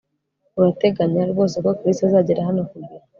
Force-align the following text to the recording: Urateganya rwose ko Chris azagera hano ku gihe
Urateganya 0.59 1.21
rwose 1.31 1.55
ko 1.63 1.69
Chris 1.79 1.99
azagera 2.07 2.47
hano 2.47 2.61
ku 2.69 2.75
gihe 2.85 2.97